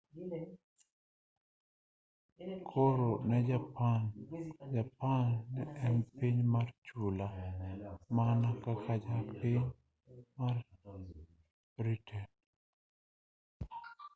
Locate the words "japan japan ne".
3.51-5.63